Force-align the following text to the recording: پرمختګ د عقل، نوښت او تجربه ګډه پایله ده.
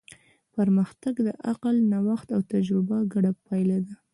پرمختګ 0.55 1.15
د 1.27 1.29
عقل، 1.49 1.75
نوښت 1.91 2.27
او 2.35 2.41
تجربه 2.51 2.97
ګډه 3.13 3.31
پایله 3.45 3.77
ده. 3.85 3.95